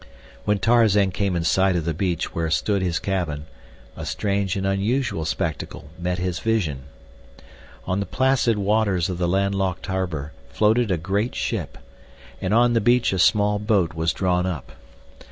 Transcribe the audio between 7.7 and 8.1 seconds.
On the